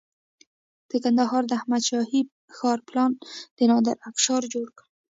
د 0.89 0.91
کندهار 1.03 1.43
د 1.47 1.51
احمد 1.59 1.81
شاهي 1.89 2.21
ښار 2.55 2.79
پلان 2.87 3.11
د 3.57 3.59
نادر 3.71 3.95
افشار 4.09 4.41
جوړ 4.53 4.67
کړ 4.77 4.85